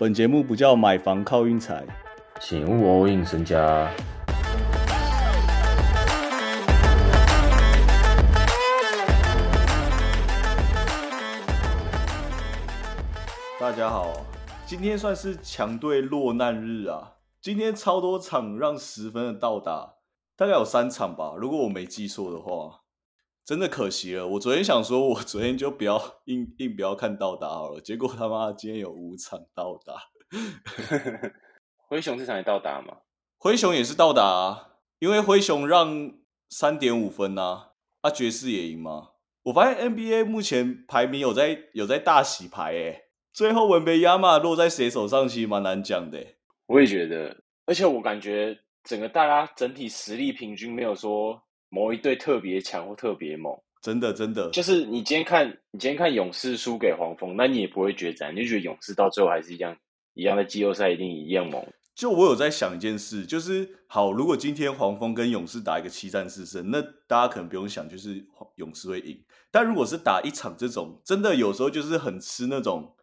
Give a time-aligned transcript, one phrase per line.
[0.00, 1.84] 本节目不叫买房靠运财，
[2.40, 3.92] 请勿 all in 身家。
[13.58, 14.12] 大家好，
[14.64, 17.14] 今天算是强队落难日啊！
[17.40, 19.94] 今天超多场让十分的到达，
[20.36, 22.82] 大概有三场吧，如果我没记错的话。
[23.48, 29.94] 真的可惜了，我昨天想说，我昨天就不要硬硬不要看到达好了，结果他妈今天有五场到达。
[31.88, 32.98] 灰熊这场也到达吗？
[33.38, 36.12] 灰熊也是到达，啊因为灰熊让
[36.50, 37.70] 三点五分呐，
[38.02, 39.12] 啊爵士也赢吗？
[39.44, 46.22] 我发现 NBA 目前排名有在有在大洗牌诶，最后文杯亚马落在谁手上其实蛮难讲的。
[46.66, 51.47] 我也觉得，而且我感觉整个大家整体实力平均没有说。
[51.70, 59.76] 某一队特别强或特别猛，真的真的，就是你今天看，你今天看勇士输给黄蜂，那你也不会觉得你就觉得勇士到最后还是一样，
[60.14, 61.64] 一样的季后赛一定一样猛。
[61.94, 69.22] 就我有在想一件事，就是好，如果今天黄蜂跟勇士打一个七战四胜，那大家可能不用想，就是勇士会赢。
[69.50, 72.94] 但如果是打一场这种，真的有时候就是很吃那种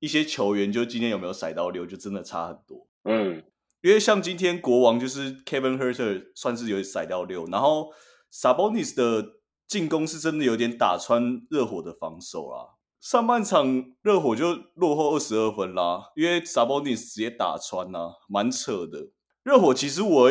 [0.00, 2.86] 一些球员，就今天有没有甩到六，就真的差很多。
[3.04, 3.42] 嗯，
[3.80, 7.92] 因为像今天国王就是 Kevin Herter 算是有甩到六，然后。
[8.32, 9.34] Sabonis 的
[9.68, 12.78] 进攻是真的有点打穿热火的防守啦。
[12.98, 19.10] 上半场热火就落后二十二分啦，因为 Sabonis 直接打穿啊，蛮扯的。
[19.42, 20.30] 热火其实我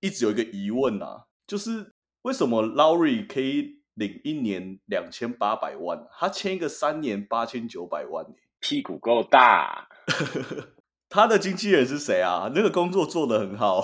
[0.00, 8.26] 一直有一个疑问呐，就是为什么 Lowry 可以领一年两千八百万，他签一个三年八千九百万，
[8.60, 9.88] 屁股够大。
[11.08, 12.50] 他的经纪人是谁啊？
[12.54, 13.82] 那个工作做得很好，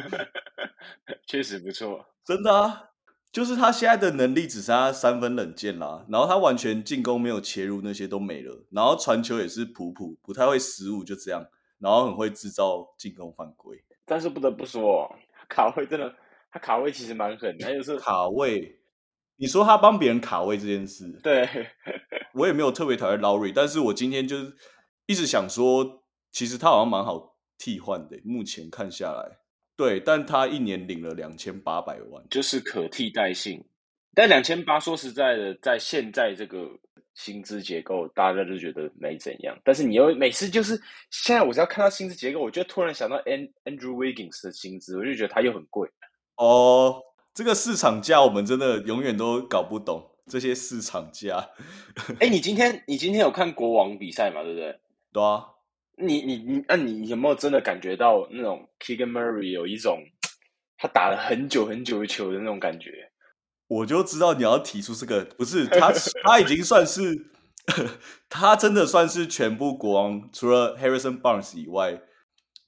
[1.26, 2.06] 确实不错。
[2.24, 2.90] 真的啊，
[3.30, 11.46] 就是他现在的能力只剩下三分冷箭啦，然后他完全进攻没有切入那些都没了，然后传球也是普普，不太会失误，就这样，
[11.78, 13.82] 然后很会制造进攻犯规。
[14.04, 15.08] 但是不得不说，
[15.48, 16.12] 卡位真的，
[16.50, 18.80] 他卡位其实蛮狠，他就是卡位。
[19.38, 21.46] 你说他帮别人卡位这件事，对
[22.32, 24.56] 我也没有特别讨厌 Lowry，但是我今天就是
[25.06, 26.02] 一直想说，
[26.32, 29.38] 其实他好像蛮好替换的，目前看下来。
[29.76, 33.62] 对，但他一年领了两千八百万，就是可替代性。
[34.14, 36.66] 但两千八，说实在的，在现在这个
[37.14, 39.54] 薪资结构，大家就觉得没怎样。
[39.62, 40.80] 但是你又每次就是
[41.10, 45.86] 现在，我只要看到薪资结构，我就突然想到 An Andrew Wiggins 的薪资，我就觉得他又很贵。
[46.36, 47.02] 哦，
[47.34, 51.50] 这个市场价我们真的永远都搞不懂这些市场价。
[52.18, 54.42] 哎，你今天你今天有看国王比赛吗？
[54.42, 54.80] 对不对？
[55.16, 55.46] 对啊。
[55.96, 60.02] 你你你，那你有没有真的感觉到那种 Keegan Murray 有一种
[60.76, 62.90] 他打了很久很久的球的那种感觉？
[63.66, 65.90] 我就知道你要提出这个，不是他
[66.22, 67.30] 他已经算是
[68.28, 71.98] 他真的算是全部国王除了 Harrison Barnes 以外，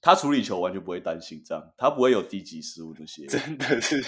[0.01, 3.27] 他处理球完全不会担心这样，他不会有低级失误这些。
[3.27, 4.03] 真的是，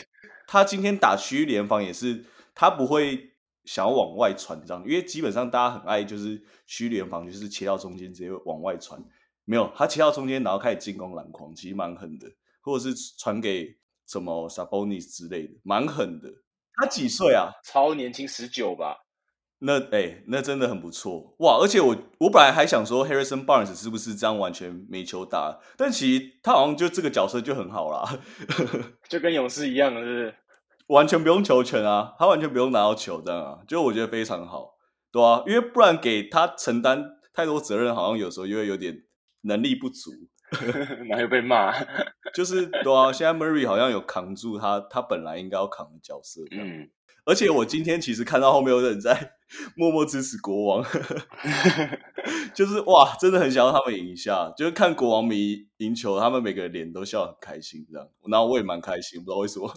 [0.47, 2.25] 他今天打区域联防也是，
[2.55, 3.30] 他不会
[3.65, 9.03] 想要往外传这样，因为基本上大家很爱就是区域联防，就是切到中间直接往外传。
[9.45, 12.27] 没有，他切到中间，然后开始进攻篮筐，其实蛮狠的，
[12.61, 13.75] 或者是传给
[14.07, 16.29] 什么 Sabonis 之类的，蛮狠的。
[16.75, 17.51] 他几岁啊？
[17.63, 18.97] 超年轻，十九吧。
[19.63, 21.59] 那哎，那真的很不错哇！
[21.61, 28.19] 而且我我本来还想说 Harrison Barnes 是不是这样完全没球打，但其实他好像就这个角色就很好啦，
[29.07, 30.35] 就跟勇士一样，是不是？
[30.91, 34.75] 完全不用球权啊，他完全不用拿到球这样啊，就我觉得非常好，
[35.11, 37.03] 对啊，因为不然给他承担
[37.33, 39.03] 太多责任，好像有时候又会有点。
[39.43, 40.11] 能力不足，
[41.09, 41.73] 哪有被骂？
[42.31, 46.41] 就是对啊，现在 Murray 好像有扛住他，他本来应该要扛的角色。
[46.51, 46.87] 嗯，
[47.25, 49.33] 而且我今天其实看到后面有人在
[49.75, 50.85] 默默支持国王，
[52.53, 54.53] 就是哇，真的很想要他们赢一下。
[54.55, 59.73] 就是看国王迷赢球，他们每个人脸都笑很开心，这样，然后我也蛮开心，不知道为什么。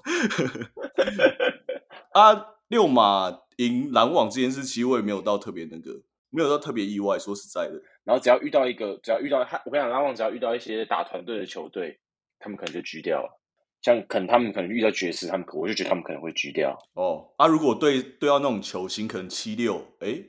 [2.13, 7.19] 啊，六马赢篮网这件事，其实我也没有到特别那个，没有到特别意外。
[7.19, 7.83] 说实在的。
[8.05, 11.99] 然后只要遇到一个，只要遇到他，我跟你讲，篮网只要遇到一些打团队的球队，
[12.39, 13.41] 他们可能就狙掉了。
[13.83, 16.79] 像可能他们可能遇到爵士，他们我就觉得他们可能会狙掉。
[16.95, 20.23] 哦，啊，如果对对到那种球星，可能七六，哎，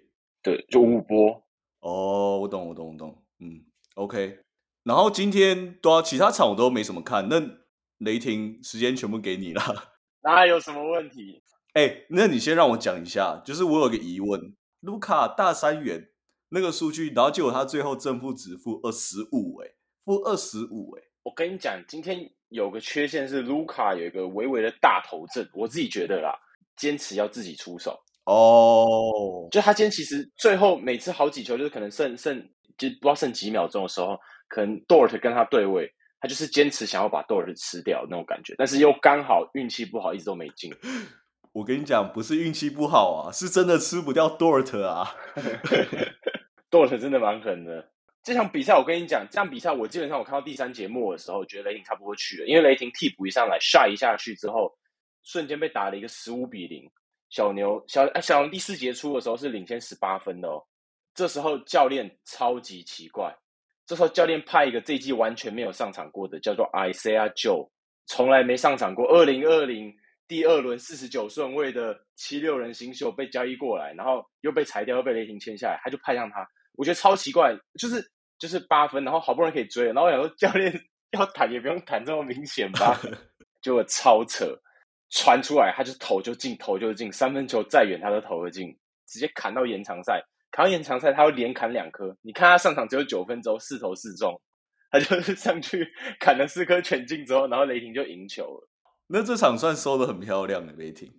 [0.44, 1.42] 对，就五波。
[1.80, 3.24] 哦，我懂，我懂，我懂。
[3.40, 3.64] 嗯
[3.96, 4.40] ，OK。
[4.84, 7.42] 然后今天多其他场我都没什么看，那
[8.00, 9.62] 雷霆时间全部给你了。
[10.26, 11.42] 那有什么问题？
[11.74, 16.10] 哎，那你先让我讲一下，就是我有个疑问，卢卡大三元。
[16.50, 19.68] 那个数据，然后结果他最后正负值负二十五，哎，
[20.06, 26.38] 负二十五，哎，我跟你讲，今天有个缺陷是卢卡有一个微微的大头症，我自己觉得啦，
[26.78, 32.40] 坚持要自己出手哦，就他今天其实最后每次好几球就是可能剩剩
[32.78, 34.18] 就不知道剩几秒钟的时候，
[34.48, 40.74] 可能 Dort 跟他对位，他就是坚持想要把 Dort 吃掉那种感觉，但是又刚好运气不好，一直都没进。
[41.54, 45.16] 我跟你讲，不是运气不好啊，是真的吃不掉 Dort 啊。
[46.70, 47.92] Dort 真的蛮狠的。
[48.24, 54.76] 这场比赛我跟你讲，这场比赛我基本上我看到第三节末的时候，觉得雷霆差不多去了，因为雷霆替补一上来下一下去之后，
[55.24, 56.90] 瞬间被打了一个十五比零。
[57.30, 60.64] 小牛小哎小牛第四节初的时候是领先十八分的哦，
[61.14, 63.36] 这时候教练超级奇怪，
[63.86, 67.70] 这时候教练派一个这一季完全没有上场过的，叫做 Isaiah Joe，
[68.06, 69.94] 从来没上场过，二零二零
[70.28, 78.04] 第二轮四十九顺位的七六人新秀被交易过来，然后又被裁掉，又被雷霆签下来，他就派上他，我觉得超奇怪，就是
[78.40, 80.74] 就是八分，然后好不容易可以追了，然后我想说教练
[81.12, 83.00] 要弹也不用弹这么明显吧，
[83.62, 84.58] 结果超扯。
[85.12, 88.76] 传出来，他就投就进，投就进，三分球再远他都投得进，
[89.08, 90.20] 直接砍到延长赛，
[90.56, 92.16] 砍到延长赛他会连砍两颗。
[92.22, 94.42] 你看他上场只有九分钟，四投四中，
[94.90, 95.86] 他就是上去
[96.18, 98.70] 砍了四颗全进之后，然后雷霆就赢球了。
[99.08, 101.12] 那这场算收的很漂亮的雷霆，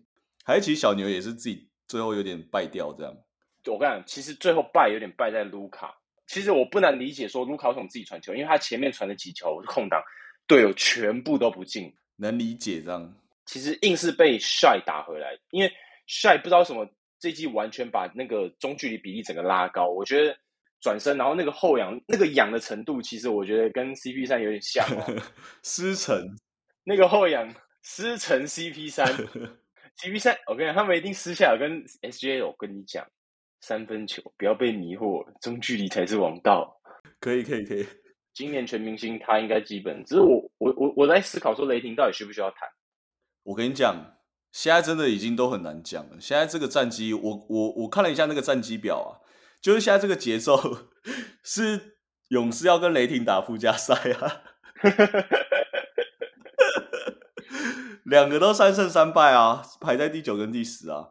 [0.42, 3.14] 还其实小牛也是自己最后有点败掉这样。
[3.66, 5.94] 我跟你讲，其实最后败有点败在卢卡。
[6.26, 10.02] 其实我不难理解说卢卡为什么自己传球，因为他前面传的几球空档，
[10.46, 13.14] 队友全部都不进，能理解这样。
[13.44, 15.70] 其实硬是被 Shy 打回来，因为
[16.08, 16.88] Shy 不知道什么
[17.18, 19.88] 这季完全把那个中距离比例整个拉高。
[19.88, 20.36] 我觉得
[20.80, 25.22] 转身，然后那个后仰那个仰的程度，其实我觉得跟 CP 三有点像哦。
[25.64, 26.20] 师承
[26.84, 27.52] 那个后仰
[27.82, 29.06] 师承 CP 三，
[30.02, 33.06] CP 三，我跟你讲，他们一定私下有跟 SJ 我跟你讲，
[33.60, 36.80] 三分球不要被迷惑，中距离才是王道。
[37.19, 37.86] 可以可以可以。
[38.34, 42.69] 今年全明星他应该基本，只是我我我我在思考说雷霆到底需不需要谈。
[43.44, 43.96] 我跟你讲，
[44.52, 46.16] 现在真的已经都很难讲了。
[46.20, 49.20] 现在这个战绩，我我我看了一下那个战绩表啊，
[49.60, 50.78] 就是现在这个节奏
[51.43, 51.98] 是
[52.28, 54.43] 勇士要跟雷霆打附加赛啊，
[58.04, 61.08] 两个都三胜三败啊，排在第九跟第十啊。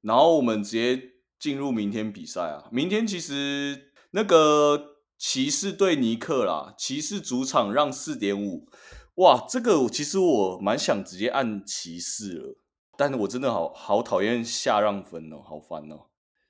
[0.00, 1.00] 然后我们直接
[1.38, 8.68] 进入明天比赛啊，明天其实那个骑士对尼克啦，骑士主场让四点五。
[9.16, 12.56] 哇，这个其实我蛮想直接按骑士了，
[12.98, 16.06] 但是我真的好好讨厌下让分哦，好烦哦。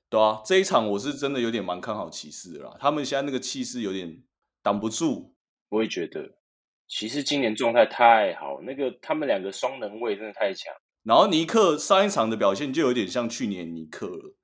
[0.09, 4.23] 对啊，这一场我是真的有点蛮看好骑士的啦，他们现在那个气势有点
[4.63, 5.35] 挡不住。
[5.69, 6.39] 我也觉得，
[6.87, 10.73] 骑士今年状态太好，那个他们两个双能位真的太强。
[11.03, 14.35] 然后尼克上一场的表现就有点像去年尼克了，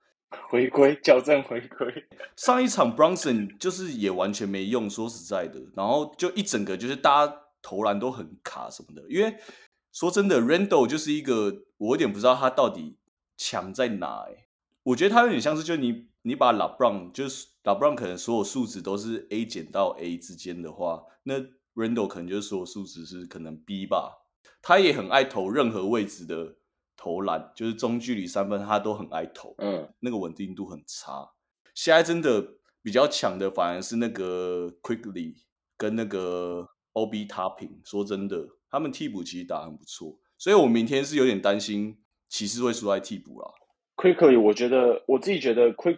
[0.50, 1.92] 回归矫正回归。
[2.36, 7.42] 上一场 Bronson 就是也完全没用，说实在的，然后就一整个就是大家。
[7.68, 9.36] 投篮都很卡什么的，因为
[9.96, 12.98] 说真的，Randall 就是一个我有点不知道他到底
[13.38, 14.48] 强在哪哎，
[14.84, 21.36] 我觉得他有点像是就你你把 LeBron 就是 LeBron 可能所有数值都是 A 减到 A 之间的话，那
[21.76, 24.26] Randall 可能就是所有数值是可能 B 吧。
[24.62, 26.58] 他也很爱投任何位置的
[26.98, 31.32] 投篮，就是中距离三分他都很爱投，嗯，那个稳定度很差。
[31.74, 32.46] 现在真的
[32.82, 35.36] 比较强的反而是那个 Quickly
[35.78, 36.68] 跟那个。
[36.98, 43.48] O B 他平，说真的，他们替补其实打很不错，所以我明天是有点担心骑士会输在替补啦。
[43.96, 45.98] Quickly，我觉得我自己觉得 Quick，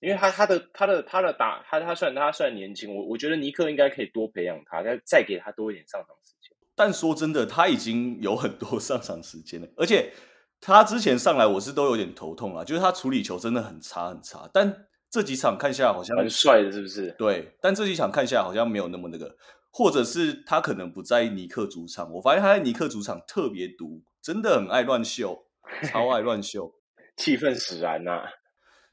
[0.00, 6.50] 因为他他的他的他的打他他虽然他虽然年轻，我我觉得尼克应该可以多培养他，再再给他多一点上场时间。
[6.74, 10.12] 但说真的，他已经有很多上场时间了， 而且
[10.60, 14.50] 他之前上来我是都有点头痛啊，就是他处理球真的很差很差。
[14.52, 17.14] 但这几场看下来好像很帅的，是不是？
[17.16, 19.36] 对，但这几场看下来好像没有那么那个。
[19.70, 25.46] 或者是他可能不在尼克主场，我发现他在尼克主场特别毒，真的很爱乱秀，
[25.84, 26.74] 超爱乱秀，
[27.16, 28.30] 气氛使然呐、啊。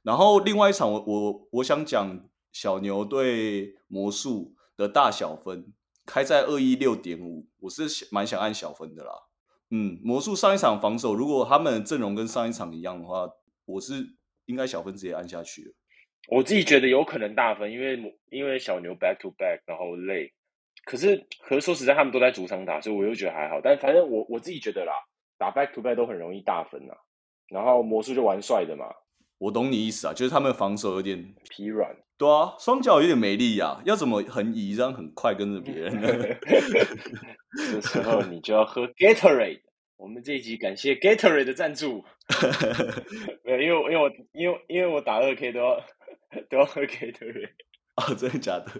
[0.04, 5.74] 然后另外一场，我我我想讲小牛对魔术的大小分
[6.06, 9.12] 开在二一六点五，我是蛮想按小分的啦。
[9.70, 13.28] 嗯，魔术上一场防守，如果他们阵容跟上一场一样的话，
[13.66, 13.96] 我是
[14.46, 15.74] 应该小分直接按下去了。
[16.30, 20.32] 我自己觉得有可能大分，因为因为小牛 back to back，然后累。
[20.90, 23.60] 可是，可是说实在，他们都在主场打，所以我又觉得还好。
[23.62, 24.94] 但反正我我自己觉得啦，
[25.38, 26.94] 打 back to back 都很容易大分呐。
[27.50, 28.86] 然后魔术就玩帅的嘛。
[29.38, 31.94] 我懂你意思啊，就是他们防守有点疲软。
[32.18, 36.08] 对啊，双脚有点没力啊，要怎么横移这样很快跟着别人呢？
[37.72, 39.62] 这时候你就要喝 Gatorade。
[39.98, 42.06] 我们这一集感谢 Gatorade 的赞助。
[43.44, 45.84] 没有，因为因为我因为因为我打二 K 都要
[46.50, 47.50] 都要喝 Gatorade。
[47.96, 48.72] 哦，真的假的？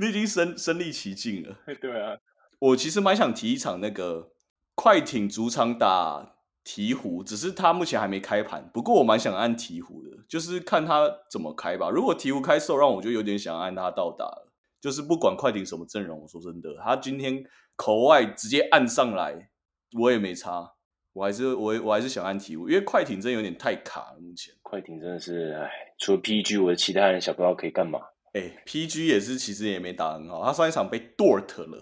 [0.00, 1.56] 你已经身身临其境了。
[1.80, 2.16] 对啊，
[2.58, 4.32] 我其实蛮想提一场那个
[4.74, 8.70] 快艇主场打鹈鹕，只是他目前还没开盘。
[8.72, 11.90] 不过我蛮想按鹈鹕的，就是看他怎么开吧。
[11.90, 14.52] 如果鹈鹕开售让，我就有点想按他到达了。
[14.80, 17.42] 就是不管快艇什么阵容，我说真的，他今天
[17.76, 19.50] 口外直接按上来，
[19.98, 20.72] 我也没差。
[21.14, 24.18] 我还是我我还是想按鹈鹕，因为快艇真有点太卡了。
[24.20, 28.00] 目前快艇真的是，哎，除了 PG，我的其他人想不到可以干嘛。
[28.34, 30.44] 哎，PG 也是，其实也没打很好。
[30.44, 31.80] 他上一场被 Dort 了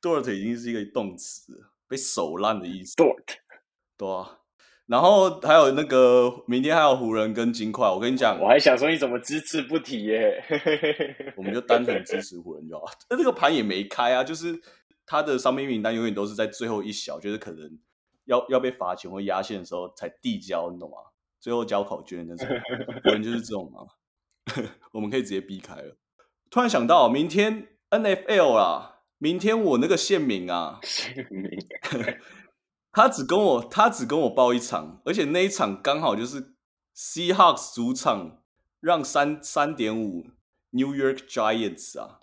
[0.00, 1.52] ，Dort 已经是一个动词，
[1.86, 2.96] 被手烂的意思。
[2.96, 3.24] Dort，
[3.96, 4.38] 对啊。
[4.86, 10.42] 然后还有那个明天还有湖人跟金块，我跟你讲，我还想说你怎么只字不提耶？
[11.36, 12.86] 我们就单纯支持湖人就好。
[13.10, 14.58] 那这个盘也没开啊，就是
[15.04, 17.78] 他的伤兵名单永远都是在最后一小，就是可能
[18.24, 20.96] 要要被罚钱或压线的时候才递交，你懂吗？
[21.38, 22.48] 最后交考卷那种，
[23.04, 23.80] 湖人就是这种嘛。
[24.92, 25.96] 我们可以直接避开了。
[26.50, 31.50] 突然想到，明天 N F L 啦，明天我那个县民啊， 县民，
[32.92, 36.54] 他只跟我他只跟我报一场，而且那一场刚好就是
[36.96, 38.42] Seahawks 主场
[38.80, 40.26] 让三三点五
[40.70, 42.18] New York Giants 啊。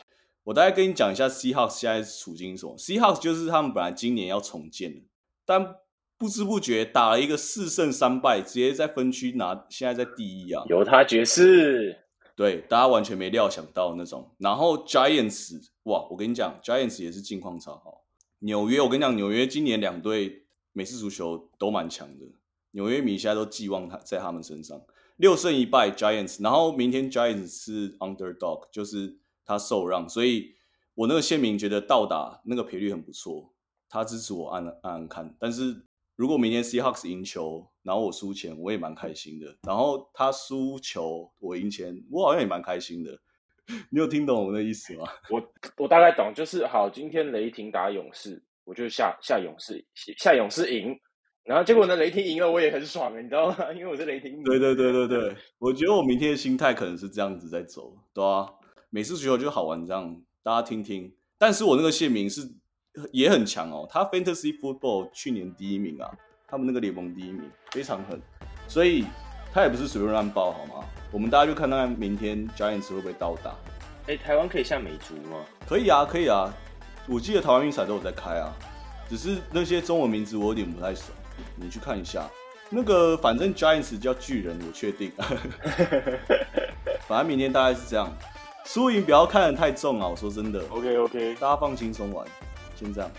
[0.46, 2.78] 我大概跟你讲一下 Seahawks 现在处境是什么。
[2.78, 5.02] Seahawks 就是他们本来今年要重建的，
[5.46, 5.76] 但
[6.18, 12.05] 不知不觉打了一个四胜三败，直接在分区拿现在在第一啊，犹他爵士。
[12.36, 14.30] 对，大家完全没料想到那种。
[14.40, 18.04] 然后 Giants，哇，我跟你讲，Giants 也是近况超好。
[18.40, 22.26] 纽约，我跟你讲，纽约今年两队美式足球都蛮强的。
[22.72, 24.82] 纽约米现在都寄望他在他们身上，
[25.16, 26.44] 六胜一败 Giants。
[26.44, 30.56] 然后明天 Giants 是 Underdog，就是他受让，所以
[30.94, 33.54] 我那个县民觉得到达那个赔率很不错，
[33.88, 35.86] 他支持我按按按看，但是。
[36.16, 39.54] 如果明天 Seahawks 赢球，然后我输钱，我也蛮开心的。
[39.64, 43.12] 然后他输球，我赢钱，我好像也蛮开心的。
[43.90, 45.06] 你有听懂我的意思吗？
[45.30, 45.42] 我
[45.78, 49.86] 我大概懂，就是好，今天雷霆打勇士，我就下下勇士，
[50.18, 50.98] 下勇士赢。
[51.44, 53.58] 然后结果呢，雷霆赢了，我也很爽，你知道吗？
[53.76, 54.42] 因为我是雷霆。
[54.44, 58.48] 对对对对对，我觉得我明天的心态可能是这样子在走，对啊，
[58.90, 61.14] 每次足球就好玩这样，大家听听。
[61.38, 62.42] 但是我那个县名是。
[63.12, 66.12] 也很强哦，他 Fantasy Football 去年第一名啊，
[66.48, 68.22] 他们那个联盟第一名，非常狠，
[68.68, 69.06] 所以
[69.54, 70.86] 他也不是随便乱报好吗？
[71.12, 73.54] 我们大家就看看明天 Giants 会不会到达。
[74.08, 75.38] 哎，台湾可以下美足吗？
[75.68, 76.54] 可以啊，可以啊，
[77.08, 78.54] 我记得台湾运彩都有在开啊，
[79.10, 81.12] 只是那些中文名字我有点不太熟，
[81.56, 82.30] 你去看一下。
[82.70, 85.12] 那个反正 Giants 叫巨人，我确定。
[87.08, 88.12] 反正明天大概是这样，
[88.66, 90.64] 输赢不要看得太重啊，我说真的。
[90.70, 92.26] OK OK，大家放轻松玩。
[92.76, 93.10] 进账。